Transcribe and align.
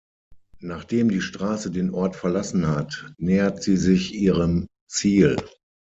Nachdem 0.61 1.09
die 1.11 1.21
Straße 1.21 1.69
den 1.69 1.91
Ort 1.93 2.15
verlassen 2.15 2.65
hat, 2.65 3.13
nähert 3.19 3.61
sie 3.61 3.77
sich 3.77 4.15
ihrem 4.15 4.65
Ziel. 4.91 5.35